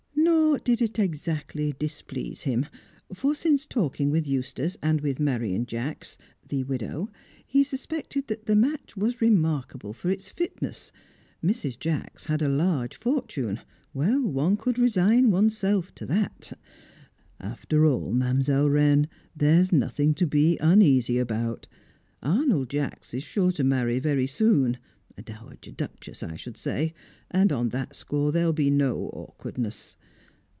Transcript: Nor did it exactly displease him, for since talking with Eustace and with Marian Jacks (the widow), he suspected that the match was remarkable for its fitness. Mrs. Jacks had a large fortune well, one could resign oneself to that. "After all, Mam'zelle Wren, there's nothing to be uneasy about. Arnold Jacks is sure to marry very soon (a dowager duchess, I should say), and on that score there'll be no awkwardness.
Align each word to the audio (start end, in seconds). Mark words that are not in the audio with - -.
Nor 0.23 0.59
did 0.59 0.81
it 0.81 0.99
exactly 0.99 1.73
displease 1.79 2.41
him, 2.41 2.65
for 3.13 3.33
since 3.33 3.65
talking 3.65 4.11
with 4.11 4.27
Eustace 4.27 4.75
and 4.83 4.99
with 4.99 5.17
Marian 5.19 5.65
Jacks 5.65 6.17
(the 6.47 6.63
widow), 6.65 7.09
he 7.47 7.63
suspected 7.63 8.27
that 8.27 8.45
the 8.47 8.55
match 8.55 8.97
was 8.97 9.21
remarkable 9.21 9.93
for 9.93 10.09
its 10.09 10.29
fitness. 10.29 10.91
Mrs. 11.43 11.79
Jacks 11.79 12.25
had 12.25 12.41
a 12.41 12.49
large 12.49 12.97
fortune 12.97 13.61
well, 13.93 14.21
one 14.21 14.57
could 14.57 14.77
resign 14.77 15.31
oneself 15.31 15.95
to 15.95 16.05
that. 16.07 16.51
"After 17.39 17.85
all, 17.85 18.11
Mam'zelle 18.11 18.69
Wren, 18.69 19.07
there's 19.35 19.71
nothing 19.71 20.13
to 20.15 20.27
be 20.27 20.57
uneasy 20.59 21.17
about. 21.17 21.65
Arnold 22.21 22.69
Jacks 22.71 23.13
is 23.13 23.23
sure 23.23 23.53
to 23.53 23.63
marry 23.63 23.99
very 23.99 24.27
soon 24.27 24.77
(a 25.17 25.21
dowager 25.21 25.71
duchess, 25.71 26.21
I 26.21 26.35
should 26.35 26.57
say), 26.57 26.93
and 27.31 27.53
on 27.53 27.69
that 27.69 27.95
score 27.95 28.33
there'll 28.33 28.51
be 28.53 28.69
no 28.69 29.09
awkwardness. 29.13 29.95